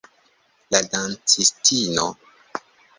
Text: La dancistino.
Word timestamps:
La 0.71 0.81
dancistino. 0.95 2.11